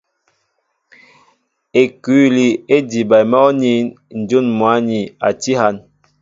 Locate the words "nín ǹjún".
3.61-4.47